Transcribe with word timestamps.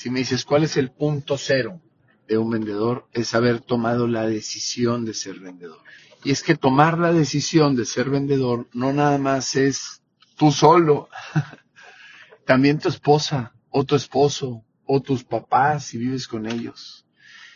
Si 0.00 0.08
me 0.08 0.20
dices, 0.20 0.46
¿cuál 0.46 0.64
es 0.64 0.78
el 0.78 0.90
punto 0.90 1.36
cero 1.36 1.78
de 2.26 2.38
un 2.38 2.48
vendedor? 2.48 3.06
Es 3.12 3.34
haber 3.34 3.60
tomado 3.60 4.06
la 4.06 4.26
decisión 4.26 5.04
de 5.04 5.12
ser 5.12 5.38
vendedor. 5.40 5.78
Y 6.24 6.30
es 6.30 6.42
que 6.42 6.56
tomar 6.56 6.96
la 6.96 7.12
decisión 7.12 7.76
de 7.76 7.84
ser 7.84 8.08
vendedor 8.08 8.66
no 8.72 8.94
nada 8.94 9.18
más 9.18 9.56
es 9.56 10.00
tú 10.38 10.52
solo, 10.52 11.10
también 12.46 12.78
tu 12.78 12.88
esposa 12.88 13.52
o 13.68 13.84
tu 13.84 13.94
esposo 13.94 14.64
o 14.86 15.02
tus 15.02 15.22
papás 15.22 15.84
si 15.84 15.98
vives 15.98 16.26
con 16.26 16.46
ellos. 16.46 17.04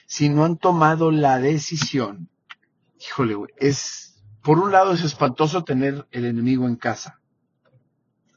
Si 0.07 0.29
no 0.29 0.45
han 0.45 0.59
tomado 0.59 1.11
la 1.11 1.39
decisión, 1.39 2.29
híjole, 3.01 3.37
es, 3.57 4.23
por 4.43 4.59
un 4.59 4.71
lado 4.71 4.93
es 4.93 5.03
espantoso 5.03 5.65
tener 5.65 6.07
el 6.11 6.27
enemigo 6.27 6.69
en 6.69 6.77
casa. 6.77 7.23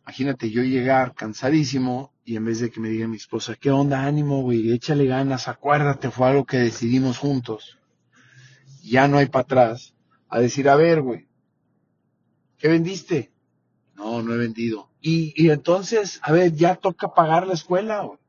Imagínate 0.07 0.49
yo 0.49 0.63
llegar 0.63 1.13
cansadísimo 1.15 2.13
y 2.23 2.37
en 2.37 2.45
vez 2.45 2.61
de 2.61 2.71
que 2.71 2.79
me 2.79 2.87
diga 2.87 3.09
mi 3.09 3.17
esposa, 3.17 3.55
¿qué 3.59 3.71
onda? 3.71 4.05
Ánimo, 4.05 4.41
güey, 4.41 4.71
échale 4.71 5.05
ganas, 5.05 5.49
acuérdate, 5.49 6.11
fue 6.11 6.29
algo 6.29 6.45
que 6.45 6.59
decidimos 6.59 7.17
juntos. 7.17 7.77
Ya 8.81 9.09
no 9.09 9.17
hay 9.17 9.25
para 9.25 9.41
atrás. 9.41 9.93
A 10.29 10.39
decir, 10.39 10.69
a 10.69 10.77
ver, 10.77 11.01
güey, 11.01 11.27
¿qué 12.57 12.69
vendiste? 12.69 13.33
No, 13.95 14.21
no 14.23 14.33
he 14.33 14.37
vendido. 14.37 14.89
Y, 15.01 15.33
y 15.35 15.49
entonces, 15.49 16.21
a 16.23 16.31
ver, 16.31 16.53
ya 16.53 16.75
toca 16.75 17.13
pagar 17.13 17.45
la 17.45 17.55
escuela, 17.55 17.99
güey. 18.03 18.19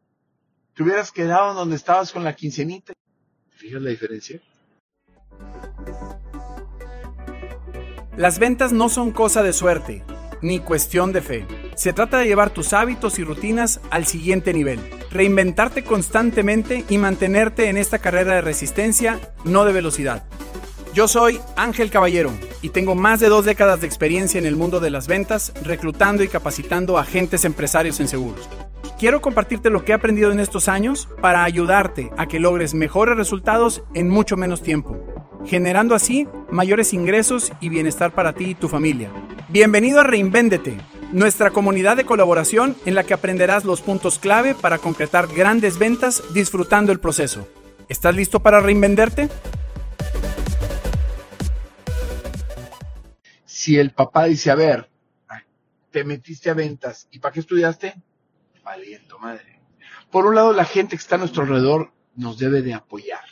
Te 0.74 0.82
hubieras 0.82 1.12
quedado 1.12 1.54
donde 1.54 1.76
estabas 1.76 2.10
con 2.10 2.24
la 2.24 2.34
quincenita. 2.34 2.92
¿Fijas 3.50 3.80
la 3.80 3.90
diferencia? 3.90 4.40
Las 8.16 8.40
ventas 8.40 8.72
no 8.72 8.88
son 8.88 9.12
cosa 9.12 9.44
de 9.44 9.52
suerte, 9.52 10.04
ni 10.42 10.58
cuestión 10.58 11.12
de 11.12 11.22
fe. 11.22 11.57
Se 11.78 11.92
trata 11.92 12.18
de 12.18 12.26
llevar 12.26 12.50
tus 12.50 12.72
hábitos 12.72 13.20
y 13.20 13.24
rutinas 13.24 13.80
al 13.90 14.04
siguiente 14.04 14.52
nivel, 14.52 14.80
reinventarte 15.12 15.84
constantemente 15.84 16.84
y 16.88 16.98
mantenerte 16.98 17.68
en 17.68 17.76
esta 17.76 18.00
carrera 18.00 18.34
de 18.34 18.40
resistencia, 18.40 19.20
no 19.44 19.64
de 19.64 19.72
velocidad. 19.72 20.24
Yo 20.92 21.06
soy 21.06 21.38
Ángel 21.54 21.92
Caballero 21.92 22.32
y 22.62 22.70
tengo 22.70 22.96
más 22.96 23.20
de 23.20 23.28
dos 23.28 23.44
décadas 23.44 23.80
de 23.80 23.86
experiencia 23.86 24.40
en 24.40 24.46
el 24.46 24.56
mundo 24.56 24.80
de 24.80 24.90
las 24.90 25.06
ventas, 25.06 25.52
reclutando 25.62 26.24
y 26.24 26.28
capacitando 26.28 26.98
agentes 26.98 27.44
empresarios 27.44 28.00
en 28.00 28.08
seguros. 28.08 28.48
Quiero 28.98 29.20
compartirte 29.20 29.70
lo 29.70 29.84
que 29.84 29.92
he 29.92 29.94
aprendido 29.94 30.32
en 30.32 30.40
estos 30.40 30.66
años 30.68 31.08
para 31.20 31.44
ayudarte 31.44 32.10
a 32.16 32.26
que 32.26 32.40
logres 32.40 32.74
mejores 32.74 33.16
resultados 33.16 33.84
en 33.94 34.08
mucho 34.08 34.36
menos 34.36 34.62
tiempo, 34.62 34.98
generando 35.46 35.94
así 35.94 36.26
mayores 36.50 36.92
ingresos 36.92 37.52
y 37.60 37.68
bienestar 37.68 38.12
para 38.12 38.32
ti 38.32 38.46
y 38.46 38.54
tu 38.56 38.68
familia. 38.68 39.12
Bienvenido 39.48 40.00
a 40.00 40.02
Reinvéndete, 40.02 40.76
nuestra 41.12 41.50
comunidad 41.50 41.96
de 41.96 42.04
colaboración 42.04 42.76
en 42.84 42.94
la 42.94 43.04
que 43.04 43.14
aprenderás 43.14 43.64
los 43.64 43.80
puntos 43.80 44.18
clave 44.18 44.54
para 44.54 44.78
concretar 44.78 45.26
grandes 45.28 45.78
ventas 45.78 46.22
disfrutando 46.34 46.92
el 46.92 47.00
proceso. 47.00 47.48
¿Estás 47.88 48.14
listo 48.14 48.40
para 48.40 48.60
reinvenderte? 48.60 49.28
Si 53.44 53.78
el 53.78 53.92
papá 53.92 54.24
dice, 54.24 54.50
a 54.50 54.54
ver, 54.54 54.88
te 55.90 56.04
metiste 56.04 56.50
a 56.50 56.54
ventas, 56.54 57.08
¿y 57.10 57.18
para 57.18 57.32
qué 57.32 57.40
estudiaste? 57.40 57.94
Valiento, 58.62 59.18
madre. 59.18 59.60
Por 60.10 60.26
un 60.26 60.34
lado, 60.34 60.52
la 60.52 60.64
gente 60.64 60.90
que 60.90 61.00
está 61.00 61.16
a 61.16 61.18
nuestro 61.18 61.42
alrededor 61.42 61.92
nos 62.14 62.38
debe 62.38 62.62
de 62.62 62.74
apoyar. 62.74 63.24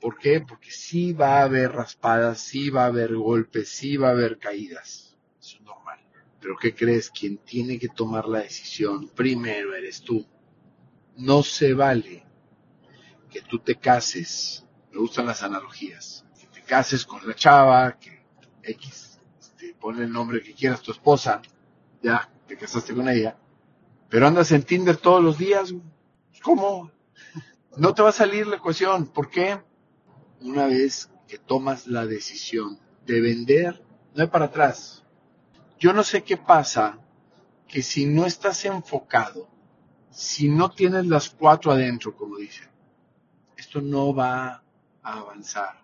¿Por 0.00 0.18
qué? 0.18 0.40
Porque 0.40 0.70
sí 0.70 1.12
va 1.12 1.38
a 1.38 1.44
haber 1.44 1.72
raspadas, 1.72 2.40
sí 2.40 2.70
va 2.70 2.84
a 2.84 2.88
haber 2.88 3.14
golpes, 3.14 3.68
sí 3.68 3.96
va 3.96 4.08
a 4.08 4.12
haber 4.12 4.38
caídas. 4.38 5.13
Pero 6.44 6.58
¿qué 6.60 6.74
crees? 6.74 7.08
Quien 7.08 7.38
tiene 7.38 7.78
que 7.78 7.88
tomar 7.88 8.28
la 8.28 8.40
decisión 8.40 9.08
primero 9.08 9.74
eres 9.74 10.02
tú. 10.02 10.26
No 11.16 11.42
se 11.42 11.72
vale 11.72 12.26
que 13.30 13.40
tú 13.40 13.60
te 13.60 13.76
cases. 13.76 14.66
Me 14.92 14.98
gustan 14.98 15.24
las 15.24 15.42
analogías. 15.42 16.26
Que 16.38 16.46
te 16.48 16.62
cases 16.62 17.06
con 17.06 17.26
la 17.26 17.34
chava, 17.34 17.98
que 17.98 18.26
X 18.62 19.14
ponle 19.84 20.04
el 20.04 20.12
nombre 20.12 20.42
que 20.42 20.54
quieras, 20.54 20.80
tu 20.80 20.92
esposa, 20.92 21.42
ya, 22.02 22.30
te 22.46 22.56
casaste 22.56 22.94
con 22.94 23.06
ella, 23.06 23.36
pero 24.08 24.26
andas 24.26 24.50
en 24.52 24.62
Tinder 24.62 24.96
todos 24.96 25.22
los 25.22 25.36
días, 25.36 25.74
¿cómo? 26.42 26.90
No 27.76 27.92
te 27.92 28.00
va 28.00 28.08
a 28.08 28.12
salir 28.12 28.46
la 28.46 28.56
ecuación, 28.56 29.06
¿por 29.08 29.28
qué? 29.28 29.60
Una 30.40 30.68
vez 30.68 31.10
que 31.28 31.36
tomas 31.36 31.86
la 31.86 32.06
decisión 32.06 32.78
de 33.04 33.20
vender, 33.20 33.84
no 34.14 34.22
hay 34.22 34.28
para 34.28 34.46
atrás. 34.46 35.03
Yo 35.78 35.92
no 35.92 36.02
sé 36.02 36.22
qué 36.22 36.36
pasa, 36.36 36.98
que 37.66 37.82
si 37.82 38.06
no 38.06 38.26
estás 38.26 38.64
enfocado, 38.64 39.48
si 40.10 40.48
no 40.48 40.70
tienes 40.70 41.06
las 41.06 41.30
cuatro 41.30 41.72
adentro, 41.72 42.14
como 42.16 42.36
dicen, 42.36 42.68
esto 43.56 43.80
no 43.80 44.14
va 44.14 44.62
a 45.02 45.18
avanzar. 45.18 45.82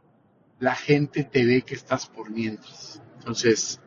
La 0.59 0.75
gente 0.75 1.25
te 1.25 1.45
ve 1.45 1.63
que 1.63 1.75
estás 1.75 2.07
por 2.07 2.31
mientras. 2.31 3.03
Entonces, 3.19 3.81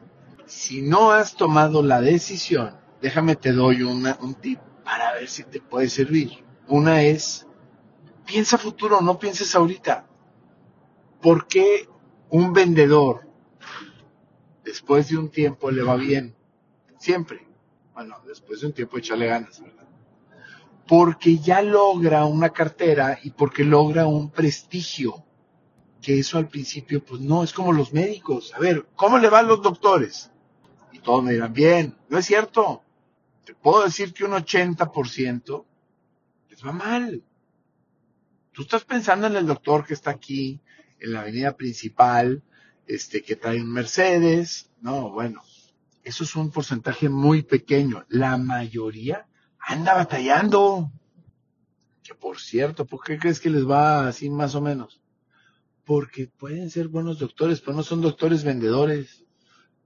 si 0.46 0.82
no 0.82 1.12
has 1.12 1.36
tomado 1.36 1.82
la 1.82 2.02
decisión, 2.02 2.78
déjame 3.02 3.36
te 3.36 3.52
doy 3.54 3.84
un 3.84 4.36
tip 4.36 4.60
para 4.84 5.14
ver 5.14 5.30
si 5.30 5.44
te 5.44 5.62
puede 5.62 5.90
servir. 5.90 6.44
Una 6.68 7.04
es, 7.04 7.48
piensa 8.26 8.58
futuro, 8.58 9.02
no 9.02 9.20
pienses 9.20 9.56
ahorita. 9.56 10.08
¿Por 11.22 11.48
qué 11.48 11.88
un 12.30 12.52
vendedor 12.52 13.30
después 14.64 15.10
de 15.10 15.18
un 15.18 15.30
tiempo 15.30 15.72
le 15.72 15.84
va 15.84 15.96
bien? 15.96 16.36
Siempre. 16.98 17.46
Bueno, 17.94 18.18
después 18.26 18.62
de 18.62 18.68
un 18.68 18.74
tiempo 18.74 18.98
echarle 18.98 19.28
ganas, 19.28 19.62
¿verdad? 19.62 19.88
Porque 20.88 21.38
ya 21.38 21.62
logra 21.62 22.26
una 22.26 22.50
cartera 22.50 23.20
y 23.24 23.32
porque 23.32 23.64
logra 23.64 24.08
un 24.08 24.32
prestigio. 24.32 25.24
Que 26.02 26.20
eso 26.20 26.38
al 26.38 26.50
principio, 26.50 27.04
pues 27.04 27.22
no, 27.22 27.44
es 27.44 27.54
como 27.54 27.72
los 27.72 27.94
médicos. 27.94 28.54
A 28.54 28.60
ver, 28.60 28.88
¿cómo 28.96 29.18
le 29.18 29.30
van 29.30 29.48
los 29.48 29.62
doctores? 29.62 30.32
Y 30.92 31.00
todos 31.00 31.24
me 31.24 31.32
dirán, 31.32 31.54
bien, 31.54 31.98
no 32.10 32.18
es 32.18 32.26
cierto. 32.26 32.84
Te 33.46 33.54
puedo 33.54 33.84
decir 33.86 34.14
que 34.14 34.26
un 34.26 34.32
80% 34.32 35.66
les 36.50 36.66
va 36.66 36.72
mal. 36.74 37.24
Tú 38.52 38.64
estás 38.64 38.84
pensando 38.84 39.28
en 39.28 39.36
el 39.36 39.48
doctor 39.48 39.86
que 39.86 39.94
está 39.94 40.12
aquí, 40.12 40.60
en 41.00 41.14
la 41.14 41.22
avenida 41.22 41.56
principal, 41.56 42.44
este, 42.88 43.22
que 43.22 43.36
trae 43.36 43.62
un 43.62 43.72
Mercedes. 43.72 44.70
No, 44.82 45.12
bueno, 45.12 45.42
eso 46.04 46.24
es 46.24 46.36
un 46.36 46.52
porcentaje 46.52 47.10
muy 47.10 47.44
pequeño. 47.44 48.06
La 48.10 48.38
mayoría 48.38 49.28
anda 49.60 49.94
batallando. 49.94 50.92
Que 52.04 52.16
por 52.16 52.40
cierto, 52.40 52.86
¿por 52.86 53.04
qué 53.04 53.18
crees 53.18 53.40
que 53.40 53.50
les 53.50 53.68
va 53.68 54.08
así 54.08 54.30
más 54.30 54.56
o 54.56 54.62
menos? 54.62 55.02
Porque 55.86 56.28
pueden 56.28 56.70
ser 56.70 56.88
buenos 56.88 57.20
doctores, 57.20 57.62
pero 57.62 57.78
no 57.78 57.84
son 57.84 58.02
doctores 58.02 58.44
vendedores 58.44 59.24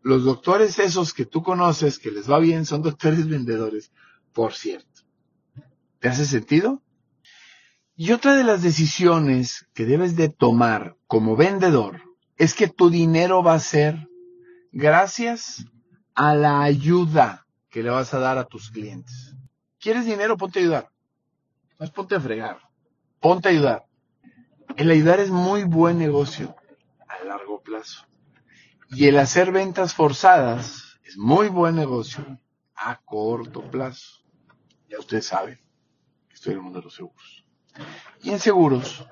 los 0.08 0.24
doctores 0.24 0.80
esos 0.80 1.14
que 1.14 1.26
tú 1.26 1.44
conoces, 1.44 2.00
que 2.00 2.12
les 2.12 2.32
va 2.32 2.40
bien, 2.40 2.66
son 2.66 2.82
doctores 2.82 3.28
vendedores, 3.28 3.92
por 4.32 4.54
cierto. 4.54 5.02
¿Te 6.00 6.08
hace 6.08 6.26
sentido? 6.26 6.82
Y 7.96 8.12
otra 8.12 8.36
de 8.36 8.46
las 8.46 8.62
decisiones 8.62 9.68
que 9.74 9.86
debes 9.86 10.16
de 10.16 10.30
tomar 10.30 10.96
como 11.08 11.36
vendedor 11.36 12.02
es 12.38 12.54
que 12.54 12.68
tu 12.68 12.90
dinero 12.90 13.44
va 13.44 13.56
a 13.56 13.60
ser 13.60 14.08
gracias 14.72 15.66
a 16.14 16.36
la 16.36 16.62
ayuda 16.62 17.48
que 17.70 17.84
le 17.84 17.90
vas 17.90 18.14
a 18.14 18.20
dar 18.20 18.38
a 18.38 18.46
tus 18.46 18.70
clientes. 18.70 19.36
¿Quieres 19.80 20.06
dinero? 20.06 20.38
Ponte 20.38 20.60
a 20.60 20.62
ayudar. 20.62 20.92
No 21.80 21.86
es 21.86 21.92
ponte 21.92 22.16
a 22.16 22.20
fregar. 22.20 22.60
Ponte 23.20 23.50
a 23.50 23.52
ayudar. 23.52 23.86
El 24.76 24.92
ayudar 24.92 25.20
es 25.20 25.30
muy 25.30 25.64
buen 25.64 25.98
negocio 25.98 26.56
a 27.08 27.24
largo 27.26 27.62
plazo. 27.62 28.06
Y 28.90 29.06
el 29.08 29.18
hacer 29.18 29.52
ventas 29.52 29.94
forzadas 29.94 31.00
es 31.04 31.18
muy 31.18 31.50
buen 31.50 31.76
negocio 31.76 32.40
a 32.76 33.02
corto 33.04 33.70
plazo. 33.70 34.24
Ya 34.90 35.00
ustedes 35.00 35.26
saben 35.26 35.60
que 36.30 36.36
estoy 36.36 36.54
en 36.54 36.60
el 36.60 36.64
mundo 36.64 36.80
de 36.80 36.86
los 36.86 36.96
seguros. 36.96 37.46
Y 38.22 38.30
en 38.30 38.40
seguros, 38.40 39.06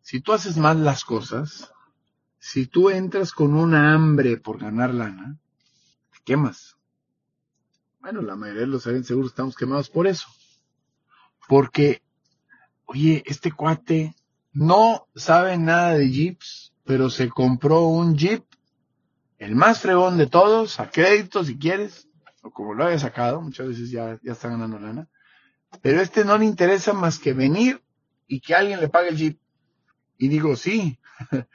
si 0.00 0.20
tú 0.20 0.32
haces 0.32 0.56
mal 0.56 0.84
las 0.84 1.04
cosas, 1.04 1.72
si 2.44 2.66
tú 2.66 2.90
entras 2.90 3.30
con 3.30 3.54
una 3.54 3.94
hambre 3.94 4.36
por 4.36 4.58
ganar 4.58 4.92
lana, 4.92 5.38
te 6.10 6.18
quemas. 6.24 6.76
Bueno, 8.00 8.20
la 8.20 8.34
mayoría 8.34 8.62
de 8.62 8.66
los 8.66 8.84
agentes 8.84 9.06
seguros 9.06 9.30
estamos 9.30 9.54
quemados 9.54 9.88
por 9.88 10.08
eso. 10.08 10.26
Porque, 11.46 12.02
oye, 12.84 13.22
este 13.26 13.52
cuate 13.52 14.16
no 14.52 15.06
sabe 15.14 15.56
nada 15.56 15.94
de 15.94 16.10
jeeps, 16.10 16.74
pero 16.82 17.10
se 17.10 17.28
compró 17.28 17.82
un 17.82 18.16
jeep 18.16 18.44
el 19.38 19.54
más 19.54 19.78
fregón 19.78 20.18
de 20.18 20.26
todos, 20.26 20.80
a 20.80 20.90
crédito 20.90 21.44
si 21.44 21.56
quieres, 21.56 22.08
o 22.42 22.50
como 22.50 22.74
lo 22.74 22.84
haya 22.84 22.98
sacado, 22.98 23.40
muchas 23.40 23.68
veces 23.68 23.92
ya, 23.92 24.18
ya 24.20 24.32
está 24.32 24.48
ganando 24.48 24.80
lana, 24.80 25.08
pero 25.80 26.00
este 26.00 26.24
no 26.24 26.36
le 26.36 26.46
interesa 26.46 26.92
más 26.92 27.20
que 27.20 27.34
venir 27.34 27.80
y 28.26 28.40
que 28.40 28.56
alguien 28.56 28.80
le 28.80 28.88
pague 28.88 29.10
el 29.10 29.16
jeep. 29.16 29.38
Y 30.18 30.26
digo, 30.26 30.56
sí, 30.56 30.98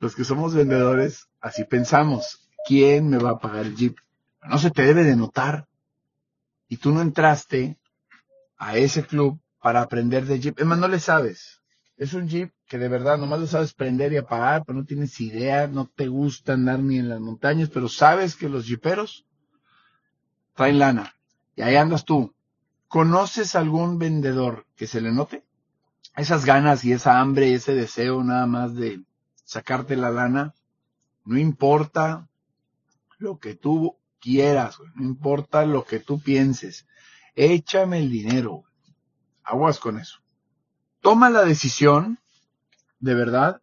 los 0.00 0.14
que 0.14 0.24
somos 0.24 0.54
vendedores, 0.54 1.28
así 1.40 1.64
pensamos, 1.64 2.48
¿quién 2.66 3.08
me 3.08 3.18
va 3.18 3.30
a 3.30 3.38
pagar 3.38 3.66
el 3.66 3.76
jeep? 3.76 3.96
No 4.48 4.58
se 4.58 4.70
te 4.70 4.82
debe 4.82 5.04
de 5.04 5.16
notar. 5.16 5.66
Y 6.68 6.76
tú 6.76 6.92
no 6.92 7.00
entraste 7.00 7.78
a 8.56 8.76
ese 8.76 9.04
club 9.04 9.40
para 9.60 9.82
aprender 9.82 10.26
de 10.26 10.40
Jeep. 10.40 10.58
Es 10.58 10.66
más, 10.66 10.78
no 10.78 10.88
le 10.88 11.00
sabes. 11.00 11.60
Es 11.96 12.14
un 12.14 12.28
Jeep 12.28 12.52
que 12.66 12.78
de 12.78 12.88
verdad 12.88 13.18
nomás 13.18 13.40
lo 13.40 13.46
sabes 13.46 13.72
prender 13.72 14.12
y 14.12 14.18
apagar, 14.18 14.64
pero 14.64 14.78
no 14.78 14.84
tienes 14.84 15.20
idea, 15.20 15.66
no 15.66 15.86
te 15.86 16.06
gusta 16.06 16.52
andar 16.52 16.78
ni 16.80 16.98
en 16.98 17.08
las 17.08 17.20
montañas, 17.20 17.70
pero 17.70 17.88
sabes 17.88 18.36
que 18.36 18.48
los 18.48 18.66
Jeeperos 18.66 19.26
traen 20.54 20.78
lana. 20.78 21.14
Y 21.56 21.62
ahí 21.62 21.76
andas 21.76 22.04
tú. 22.04 22.34
¿Conoces 22.86 23.54
algún 23.54 23.98
vendedor 23.98 24.66
que 24.76 24.86
se 24.86 25.00
le 25.00 25.12
note? 25.12 25.44
Esas 26.16 26.44
ganas 26.44 26.84
y 26.84 26.92
esa 26.92 27.20
hambre, 27.20 27.52
ese 27.52 27.74
deseo 27.74 28.22
nada 28.22 28.46
más 28.46 28.74
de 28.74 29.02
sacarte 29.48 29.96
la 29.96 30.10
lana. 30.10 30.54
No 31.24 31.38
importa 31.38 32.28
lo 33.16 33.38
que 33.38 33.54
tú 33.54 33.96
quieras, 34.20 34.78
no 34.94 35.04
importa 35.04 35.64
lo 35.64 35.86
que 35.86 36.00
tú 36.00 36.20
pienses. 36.20 36.86
Échame 37.34 38.00
el 38.00 38.10
dinero. 38.10 38.64
Aguas 39.42 39.78
con 39.78 39.98
eso. 39.98 40.18
Toma 41.00 41.30
la 41.30 41.44
decisión, 41.44 42.18
de 42.98 43.14
verdad, 43.14 43.62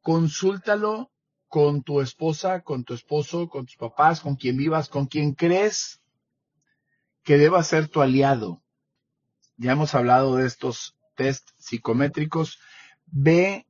consúltalo 0.00 1.10
con 1.48 1.82
tu 1.82 2.00
esposa, 2.00 2.60
con 2.60 2.84
tu 2.84 2.94
esposo, 2.94 3.48
con 3.48 3.66
tus 3.66 3.76
papás, 3.76 4.20
con 4.20 4.36
quien 4.36 4.56
vivas, 4.56 4.88
con 4.88 5.06
quien 5.06 5.32
crees 5.32 6.00
que 7.24 7.36
deba 7.36 7.64
ser 7.64 7.88
tu 7.88 8.00
aliado. 8.00 8.62
Ya 9.56 9.72
hemos 9.72 9.96
hablado 9.96 10.36
de 10.36 10.46
estos 10.46 10.96
test 11.16 11.48
psicométricos. 11.56 12.60
Ve, 13.06 13.65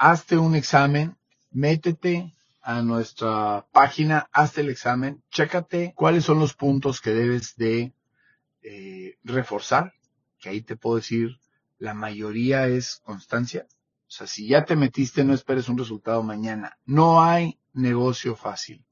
hazte 0.00 0.38
un 0.38 0.54
examen, 0.54 1.18
métete 1.50 2.34
a 2.62 2.80
nuestra 2.80 3.66
página, 3.70 4.30
hazte 4.32 4.62
el 4.62 4.70
examen, 4.70 5.22
chécate 5.30 5.92
cuáles 5.94 6.24
son 6.24 6.38
los 6.38 6.54
puntos 6.54 7.02
que 7.02 7.12
debes 7.12 7.54
de 7.56 7.92
eh, 8.62 9.18
reforzar, 9.24 9.92
que 10.38 10.48
ahí 10.48 10.62
te 10.62 10.76
puedo 10.76 10.96
decir, 10.96 11.38
la 11.78 11.92
mayoría 11.92 12.66
es 12.66 12.96
constancia. 13.04 13.66
O 14.08 14.10
sea, 14.10 14.26
si 14.26 14.48
ya 14.48 14.64
te 14.64 14.74
metiste, 14.74 15.22
no 15.22 15.34
esperes 15.34 15.68
un 15.68 15.76
resultado 15.76 16.22
mañana. 16.22 16.78
No 16.86 17.22
hay 17.22 17.60
negocio 17.74 18.36
fácil. 18.36 18.86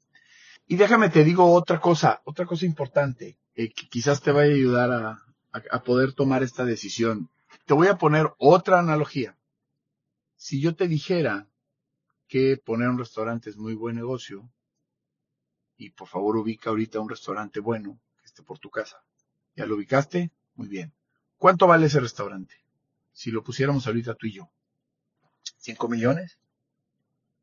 Y 0.66 0.76
déjame 0.76 1.08
te 1.08 1.24
digo 1.24 1.54
otra 1.54 1.80
cosa, 1.80 2.20
otra 2.24 2.44
cosa 2.44 2.66
importante, 2.66 3.38
eh, 3.54 3.72
que 3.72 3.88
quizás 3.88 4.20
te 4.20 4.30
vaya 4.30 4.52
a 4.52 4.56
ayudar 4.56 4.92
a, 4.92 5.22
a 5.70 5.82
poder 5.82 6.12
tomar 6.12 6.42
esta 6.42 6.66
decisión. 6.66 7.30
Te 7.64 7.72
voy 7.72 7.88
a 7.88 7.96
poner 7.96 8.30
otra 8.36 8.78
analogía. 8.78 9.37
Si 10.38 10.60
yo 10.60 10.76
te 10.76 10.86
dijera 10.86 11.48
que 12.28 12.56
poner 12.56 12.88
un 12.88 12.98
restaurante 12.98 13.50
es 13.50 13.56
muy 13.56 13.74
buen 13.74 13.96
negocio, 13.96 14.48
y 15.76 15.90
por 15.90 16.06
favor 16.06 16.36
ubica 16.36 16.70
ahorita 16.70 17.00
un 17.00 17.08
restaurante 17.08 17.58
bueno 17.58 18.00
que 18.20 18.26
esté 18.26 18.44
por 18.44 18.60
tu 18.60 18.70
casa. 18.70 19.02
¿Ya 19.56 19.66
lo 19.66 19.74
ubicaste? 19.74 20.30
Muy 20.54 20.68
bien. 20.68 20.94
¿Cuánto 21.38 21.66
vale 21.66 21.86
ese 21.86 21.98
restaurante? 21.98 22.54
Si 23.12 23.32
lo 23.32 23.42
pusiéramos 23.42 23.88
ahorita 23.88 24.14
tú 24.14 24.28
y 24.28 24.34
yo. 24.34 24.48
¿Cinco 25.56 25.88
millones? 25.88 26.38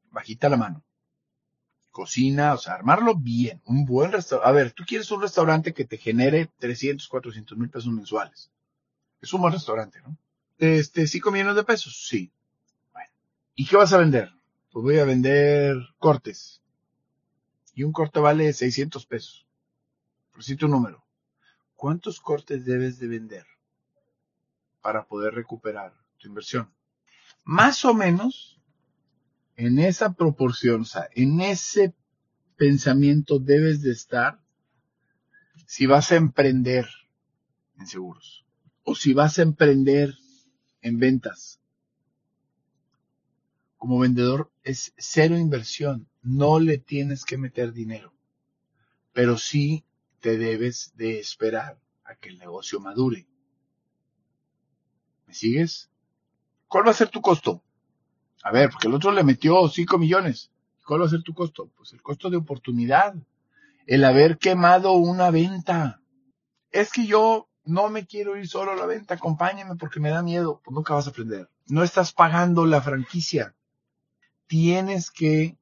Bajita 0.09 0.47
la 0.47 0.55
mano. 0.55 0.85
Cocina, 1.91 2.53
o 2.53 2.57
sea, 2.57 2.75
armarlo 2.75 3.15
bien. 3.15 3.61
Un 3.65 3.83
buen 3.83 4.13
restaurante. 4.13 4.49
A 4.49 4.53
ver, 4.53 4.71
tú 4.71 4.85
quieres 4.87 5.11
un 5.11 5.21
restaurante 5.21 5.73
que 5.73 5.83
te 5.83 5.97
genere 5.97 6.49
300, 6.59 7.09
400 7.09 7.57
mil 7.57 7.69
pesos 7.69 7.91
mensuales. 7.91 8.51
Es 9.19 9.33
un 9.33 9.41
buen 9.41 9.53
restaurante, 9.53 10.01
¿no? 10.01 10.17
Este, 10.57 11.07
cinco 11.07 11.31
millones 11.31 11.55
de 11.55 11.65
pesos, 11.65 12.07
sí. 12.07 12.31
¿Y 13.55 13.65
qué 13.65 13.77
vas 13.77 13.93
a 13.93 13.97
vender? 13.97 14.31
Pues 14.71 14.83
voy 14.83 14.99
a 14.99 15.05
vender 15.05 15.77
cortes. 15.97 16.61
Y 17.73 17.83
un 17.83 17.93
corte 17.93 18.19
vale 18.19 18.51
600 18.51 19.05
pesos. 19.05 19.47
Por 20.31 20.43
si 20.43 20.57
tu 20.57 20.67
número. 20.67 21.05
¿Cuántos 21.75 22.19
cortes 22.19 22.65
debes 22.65 22.99
de 22.99 23.07
vender 23.07 23.45
para 24.81 25.05
poder 25.05 25.33
recuperar 25.33 25.93
tu 26.17 26.27
inversión? 26.27 26.69
Más 27.43 27.85
o 27.85 27.93
menos 27.93 28.59
en 29.55 29.79
esa 29.79 30.13
proporción, 30.13 30.81
o 30.81 30.85
sea, 30.85 31.07
en 31.13 31.39
ese 31.39 31.93
pensamiento 32.57 33.39
debes 33.39 33.81
de 33.81 33.91
estar 33.91 34.39
si 35.65 35.85
vas 35.85 36.11
a 36.11 36.15
emprender 36.15 36.87
en 37.77 37.87
seguros 37.87 38.45
o 38.83 38.95
si 38.95 39.13
vas 39.13 39.39
a 39.39 39.43
emprender 39.43 40.13
en 40.81 40.99
ventas. 40.99 41.61
Como 43.85 43.99
vendedor 43.99 44.49
es 44.63 44.95
cero 44.97 45.37
inversión, 45.37 46.07
no 46.23 46.59
le 46.59 46.79
tienes 46.79 47.23
que 47.23 47.37
meter 47.37 47.71
dinero, 47.71 48.15
pero 49.13 49.37
sí 49.37 49.85
te 50.21 50.39
debes 50.39 50.93
de 50.95 51.19
esperar 51.19 51.77
a 52.03 52.15
que 52.15 52.29
el 52.29 52.39
negocio 52.39 52.79
madure. 52.79 53.27
¿Me 55.27 55.35
sigues? 55.35 55.91
¿Cuál 56.67 56.87
va 56.87 56.89
a 56.89 56.95
ser 56.95 57.09
tu 57.09 57.21
costo? 57.21 57.61
A 58.41 58.51
ver, 58.51 58.71
porque 58.71 58.87
el 58.87 58.95
otro 58.95 59.11
le 59.11 59.23
metió 59.23 59.67
5 59.67 59.99
millones. 59.99 60.49
¿Cuál 60.83 61.01
va 61.01 61.05
a 61.05 61.09
ser 61.09 61.21
tu 61.21 61.35
costo? 61.35 61.69
Pues 61.77 61.93
el 61.93 62.01
costo 62.01 62.31
de 62.31 62.37
oportunidad. 62.37 63.13
El 63.85 64.03
haber 64.03 64.39
quemado 64.39 64.93
una 64.93 65.29
venta. 65.29 66.01
Es 66.71 66.91
que 66.91 67.05
yo 67.05 67.49
no 67.65 67.89
me 67.89 68.07
quiero 68.07 68.35
ir 68.35 68.47
solo 68.47 68.71
a 68.71 68.75
la 68.75 68.87
venta, 68.87 69.13
acompáñame 69.13 69.75
porque 69.75 69.99
me 69.99 70.09
da 70.09 70.23
miedo. 70.23 70.59
Pues 70.63 70.73
nunca 70.73 70.95
vas 70.95 71.05
a 71.05 71.11
aprender. 71.11 71.51
No 71.67 71.83
estás 71.83 72.13
pagando 72.13 72.65
la 72.65 72.81
franquicia. 72.81 73.53
Tienes 74.47 75.11
que 75.11 75.57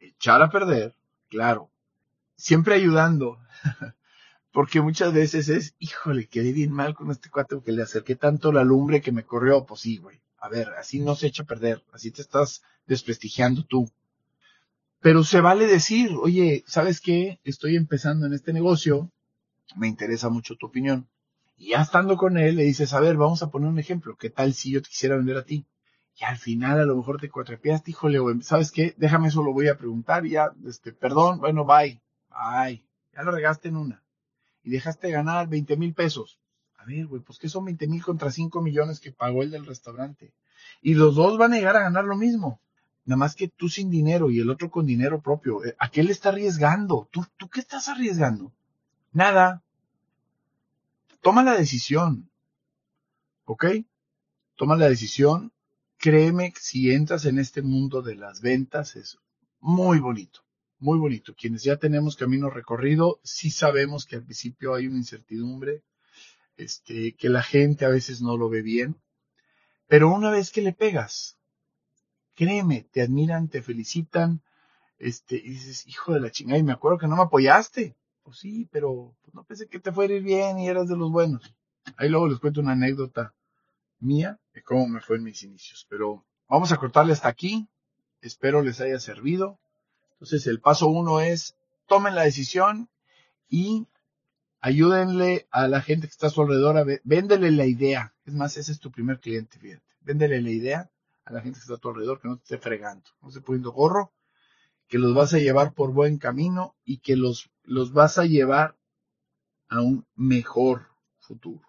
echar 0.00 0.42
a 0.42 0.50
perder, 0.50 0.94
claro. 1.28 1.70
Siempre 2.36 2.74
ayudando. 2.74 3.38
porque 4.52 4.80
muchas 4.80 5.12
veces 5.12 5.48
es, 5.48 5.74
híjole, 5.78 6.26
quedé 6.26 6.52
bien 6.52 6.72
mal 6.72 6.94
con 6.94 7.10
este 7.10 7.30
cuate 7.30 7.56
porque 7.56 7.72
le 7.72 7.82
acerqué 7.82 8.16
tanto 8.16 8.52
la 8.52 8.64
lumbre 8.64 9.00
que 9.00 9.12
me 9.12 9.24
corrió. 9.24 9.64
Pues 9.64 9.80
sí, 9.80 9.98
güey. 9.98 10.20
A 10.38 10.48
ver, 10.48 10.70
así 10.78 11.00
no 11.00 11.14
se 11.14 11.28
echa 11.28 11.44
a 11.44 11.46
perder. 11.46 11.84
Así 11.92 12.10
te 12.10 12.22
estás 12.22 12.62
desprestigiando 12.86 13.64
tú. 13.64 13.90
Pero 15.00 15.24
se 15.24 15.40
vale 15.40 15.66
decir, 15.66 16.10
oye, 16.20 16.64
¿sabes 16.66 17.00
qué? 17.00 17.40
Estoy 17.44 17.76
empezando 17.76 18.26
en 18.26 18.34
este 18.34 18.52
negocio 18.52 19.10
me 19.76 19.88
interesa 19.88 20.28
mucho 20.28 20.56
tu 20.56 20.66
opinión. 20.66 21.08
Y 21.56 21.70
ya 21.70 21.82
estando 21.82 22.16
con 22.16 22.38
él, 22.38 22.56
le 22.56 22.64
dices, 22.64 22.92
a 22.92 23.00
ver, 23.00 23.16
vamos 23.16 23.42
a 23.42 23.50
poner 23.50 23.68
un 23.68 23.78
ejemplo, 23.78 24.16
¿qué 24.16 24.30
tal 24.30 24.54
si 24.54 24.72
yo 24.72 24.82
te 24.82 24.88
quisiera 24.88 25.16
vender 25.16 25.36
a 25.36 25.44
ti? 25.44 25.64
Y 26.16 26.24
al 26.24 26.36
final 26.36 26.78
a 26.80 26.84
lo 26.84 26.96
mejor 26.96 27.20
te 27.20 27.30
cuatrapeaste, 27.30 27.90
híjole, 27.90 28.18
¿sabes 28.42 28.70
qué? 28.70 28.94
Déjame 28.98 29.28
eso, 29.28 29.42
lo 29.42 29.52
voy 29.52 29.68
a 29.68 29.78
preguntar 29.78 30.24
ya, 30.26 30.52
este, 30.66 30.92
perdón, 30.92 31.38
bueno, 31.38 31.64
bye, 31.64 32.00
bye. 32.30 32.84
Ya 33.14 33.22
lo 33.22 33.32
regaste 33.32 33.68
en 33.68 33.76
una. 33.76 34.02
Y 34.62 34.70
dejaste 34.70 35.10
ganar 35.10 35.48
20 35.48 35.76
mil 35.76 35.94
pesos. 35.94 36.38
A 36.76 36.84
ver, 36.84 37.06
güey, 37.06 37.22
pues 37.22 37.38
que 37.38 37.48
son 37.48 37.64
20 37.64 37.86
mil 37.86 38.02
contra 38.02 38.30
5 38.30 38.60
millones 38.60 39.00
que 39.00 39.12
pagó 39.12 39.42
el 39.42 39.50
del 39.50 39.66
restaurante. 39.66 40.32
Y 40.80 40.94
los 40.94 41.14
dos 41.14 41.38
van 41.38 41.52
a 41.52 41.56
llegar 41.56 41.76
a 41.76 41.82
ganar 41.82 42.04
lo 42.04 42.16
mismo. 42.16 42.60
Nada 43.04 43.16
más 43.18 43.34
que 43.34 43.48
tú 43.48 43.68
sin 43.68 43.90
dinero 43.90 44.30
y 44.30 44.40
el 44.40 44.50
otro 44.50 44.70
con 44.70 44.86
dinero 44.86 45.20
propio. 45.20 45.64
Eh, 45.64 45.74
¿A 45.78 45.90
qué 45.90 46.02
le 46.02 46.12
está 46.12 46.28
arriesgando? 46.28 47.08
¿Tú, 47.10 47.24
tú 47.36 47.48
qué 47.48 47.60
estás 47.60 47.88
arriesgando? 47.88 48.52
Nada. 49.12 49.62
Toma 51.20 51.42
la 51.42 51.54
decisión. 51.54 52.30
¿Ok? 53.44 53.66
Toma 54.56 54.76
la 54.76 54.88
decisión. 54.88 55.51
Créeme 56.02 56.52
si 56.58 56.90
entras 56.90 57.26
en 57.26 57.38
este 57.38 57.62
mundo 57.62 58.02
de 58.02 58.16
las 58.16 58.40
ventas 58.40 58.96
es 58.96 59.18
muy 59.60 60.00
bonito. 60.00 60.40
Muy 60.80 60.98
bonito. 60.98 61.32
Quienes 61.32 61.62
ya 61.62 61.76
tenemos 61.76 62.16
camino 62.16 62.50
recorrido, 62.50 63.20
sí 63.22 63.52
sabemos 63.52 64.04
que 64.04 64.16
al 64.16 64.24
principio 64.24 64.74
hay 64.74 64.88
una 64.88 64.96
incertidumbre, 64.96 65.84
este, 66.56 67.14
que 67.14 67.28
la 67.28 67.44
gente 67.44 67.84
a 67.84 67.88
veces 67.88 68.20
no 68.20 68.36
lo 68.36 68.48
ve 68.48 68.62
bien. 68.62 69.00
Pero 69.86 70.12
una 70.12 70.32
vez 70.32 70.50
que 70.50 70.60
le 70.60 70.72
pegas, 70.72 71.38
créeme, 72.34 72.82
te 72.90 73.02
admiran, 73.02 73.46
te 73.46 73.62
felicitan, 73.62 74.42
este, 74.98 75.36
y 75.36 75.50
dices, 75.50 75.86
hijo 75.86 76.14
de 76.14 76.20
la 76.20 76.32
chingada, 76.32 76.58
y 76.58 76.64
me 76.64 76.72
acuerdo 76.72 76.98
que 76.98 77.06
no 77.06 77.14
me 77.14 77.22
apoyaste. 77.22 77.94
Pues 78.24 78.38
sí, 78.38 78.68
pero 78.72 79.14
pues, 79.22 79.34
no 79.36 79.44
pensé 79.44 79.68
que 79.68 79.78
te 79.78 79.92
fuera 79.92 80.12
a 80.12 80.16
ir 80.16 80.24
bien 80.24 80.58
y 80.58 80.66
eras 80.66 80.88
de 80.88 80.96
los 80.96 81.12
buenos. 81.12 81.54
Ahí 81.96 82.08
luego 82.08 82.26
les 82.26 82.40
cuento 82.40 82.60
una 82.60 82.72
anécdota 82.72 83.32
mía 84.02 84.38
de 84.52 84.62
cómo 84.62 84.86
me 84.88 85.00
fue 85.00 85.16
en 85.16 85.24
mis 85.24 85.42
inicios. 85.42 85.86
Pero 85.88 86.24
vamos 86.48 86.72
a 86.72 86.76
cortarle 86.76 87.12
hasta 87.12 87.28
aquí. 87.28 87.68
Espero 88.20 88.62
les 88.62 88.80
haya 88.80 88.98
servido. 88.98 89.58
Entonces 90.14 90.46
el 90.46 90.60
paso 90.60 90.88
uno 90.88 91.20
es 91.20 91.56
tomen 91.86 92.14
la 92.14 92.22
decisión 92.22 92.88
y 93.48 93.86
ayúdenle 94.60 95.46
a 95.50 95.68
la 95.68 95.82
gente 95.82 96.06
que 96.06 96.12
está 96.12 96.28
a 96.28 96.30
su 96.30 96.42
alrededor 96.42 96.78
a 96.78 96.84
véndele 97.04 97.50
la 97.50 97.66
idea. 97.66 98.14
Es 98.24 98.34
más, 98.34 98.56
ese 98.56 98.72
es 98.72 98.78
tu 98.78 98.90
primer 98.90 99.20
cliente, 99.20 99.58
fíjate. 99.58 99.84
Véndele 100.00 100.40
la 100.40 100.50
idea 100.50 100.90
a 101.24 101.32
la 101.32 101.40
gente 101.40 101.58
que 101.58 101.62
está 101.62 101.74
a 101.74 101.78
tu 101.78 101.88
alrededor 101.88 102.20
que 102.20 102.28
no 102.28 102.36
te 102.36 102.42
esté 102.44 102.58
fregando, 102.58 103.10
no 103.20 103.28
esté 103.28 103.40
poniendo 103.40 103.72
gorro, 103.72 104.12
que 104.88 104.98
los 104.98 105.14
vas 105.14 105.34
a 105.34 105.38
llevar 105.38 105.74
por 105.74 105.92
buen 105.92 106.18
camino 106.18 106.76
y 106.84 106.98
que 106.98 107.16
los, 107.16 107.50
los 107.64 107.92
vas 107.92 108.18
a 108.18 108.24
llevar 108.24 108.76
a 109.68 109.80
un 109.80 110.06
mejor 110.14 110.88
futuro. 111.18 111.68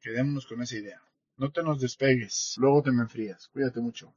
Quedémonos 0.00 0.46
con 0.46 0.62
esa 0.62 0.76
idea. 0.76 1.02
No 1.40 1.50
te 1.50 1.62
nos 1.62 1.80
despegues, 1.80 2.56
luego 2.58 2.82
te 2.82 2.92
me 2.92 3.00
enfrías. 3.00 3.48
Cuídate 3.50 3.80
mucho. 3.80 4.12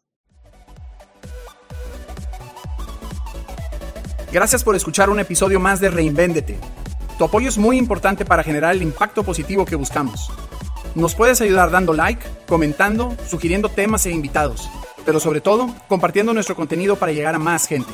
Gracias 4.34 4.62
por 4.62 4.75
escuchar 4.75 5.10
un 5.10 5.22
episodio 5.22 5.58
más 5.58 5.80
de 5.80 5.89
Reinvéndete. 5.89 6.60
Tu 7.18 7.24
apoyo 7.24 7.48
es 7.48 7.58
muy 7.58 7.77
importante 7.77 8.25
para 8.25 8.44
generar 8.44 8.75
el 8.75 8.82
impacto 8.82 9.24
positivo 9.24 9.63
que 9.63 9.77
buscamos. 9.77 10.34
Nos 10.96 11.15
puedes 11.15 11.39
ayudar 11.39 11.72
dando 11.72 11.94
like, 11.94 12.25
comentando, 12.46 13.15
sugiriendo 13.25 13.70
temas 13.70 14.06
e 14.06 14.12
invitados, 14.12 14.70
pero 15.06 15.22
sobre 15.22 15.39
todo 15.39 15.74
compartiendo 15.88 16.34
nuestro 16.34 16.58
contenido 16.58 16.98
para 16.98 17.13
llegar 17.13 17.36
a 17.36 17.39
más 17.39 17.68
gente. 17.68 17.94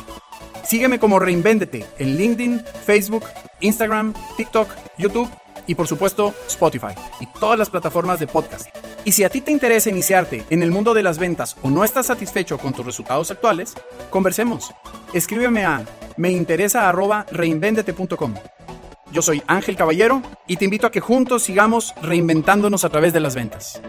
Sígueme 0.63 0.97
como 0.97 1.19
Reinvéndete 1.19 1.85
en 1.99 2.17
LinkedIn, 2.17 2.63
Facebook, 2.83 3.25
Instagram, 3.59 4.15
TikTok, 4.37 4.71
YouTube 4.97 5.29
y 5.69 5.75
por 5.75 5.87
supuesto 5.87 6.33
Spotify 6.47 6.95
y 7.19 7.27
todas 7.39 7.59
las 7.59 7.69
plataformas 7.69 8.19
de 8.19 8.25
podcast. 8.25 8.75
Y 9.05 9.11
si 9.11 9.23
a 9.23 9.29
ti 9.29 9.41
te 9.41 9.51
interesa 9.51 9.91
iniciarte 9.91 10.43
en 10.49 10.63
el 10.63 10.71
mundo 10.71 10.95
de 10.95 11.03
las 11.03 11.19
ventas 11.19 11.55
o 11.61 11.69
no 11.69 11.83
estás 11.83 12.07
satisfecho 12.07 12.57
con 12.57 12.73
tus 12.73 12.83
resultados 12.85 13.29
actuales, 13.29 13.75
conversemos. 14.09 14.73
Escríbeme 15.13 15.65
a 15.65 15.85
meinteresa@reinvendete.com. 16.17 18.33
Yo 19.11 19.21
soy 19.21 19.43
Ángel 19.45 19.75
Caballero 19.75 20.23
y 20.47 20.57
te 20.57 20.65
invito 20.65 20.87
a 20.87 20.91
que 20.91 21.01
juntos 21.01 21.43
sigamos 21.43 21.93
reinventándonos 22.01 22.83
a 22.83 22.89
través 22.89 23.13
de 23.13 23.19
las 23.19 23.35
ventas. 23.35 23.79